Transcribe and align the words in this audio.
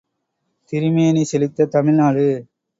திருமேனி 0.73 1.23
செழித்த 1.23 1.65
தமிழ்நாடு 1.67 2.27